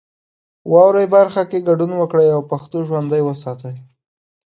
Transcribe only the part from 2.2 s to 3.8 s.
او پښتو ژوندۍ وساتئ.